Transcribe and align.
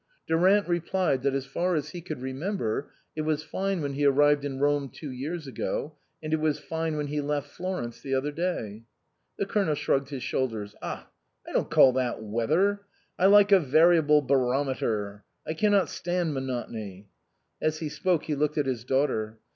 Durant 0.25 0.67
replied 0.67 1.21
that 1.21 1.35
as 1.35 1.45
far 1.45 1.75
as 1.75 1.89
he 1.89 2.01
could 2.01 2.21
re 2.23 2.33
member 2.33 2.89
it 3.15 3.21
was 3.21 3.43
fine 3.43 3.83
when 3.83 3.93
he 3.93 4.03
arrived 4.03 4.43
in 4.43 4.57
Rome 4.59 4.89
two 4.89 5.11
years 5.11 5.45
ago, 5.45 5.93
and 6.23 6.33
it 6.33 6.39
was 6.39 6.57
fine 6.57 6.97
when 6.97 7.05
he 7.05 7.21
left 7.21 7.51
Florence 7.51 8.01
the 8.01 8.15
other 8.15 8.31
day. 8.31 8.81
The 9.37 9.45
Colonel 9.45 9.75
shrugged 9.75 10.09
his 10.09 10.23
shoulders." 10.23 10.73
Ah, 10.81 11.11
I 11.47 11.51
don't 11.53 11.69
call 11.69 11.93
that 11.93 12.19
weather. 12.23 12.81
I 13.19 13.27
like 13.27 13.51
a 13.51 13.59
variable 13.59 14.23
baro 14.23 14.63
meter. 14.63 15.23
I 15.45 15.53
cannot 15.53 15.87
stand 15.87 16.33
monotony." 16.33 17.09
As 17.61 17.77
he 17.77 17.87
spoke 17.87 18.23
he 18.23 18.33
looked 18.33 18.57
at 18.57 18.65
his 18.65 18.83
daughter. 18.83 19.37